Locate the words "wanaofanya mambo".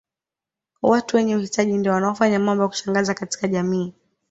1.91-2.63